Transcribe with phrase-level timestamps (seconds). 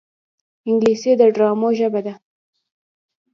[0.67, 2.13] انګلیسي د ډرامو ژبه ده